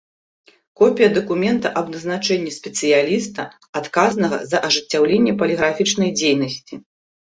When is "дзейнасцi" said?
6.21-6.87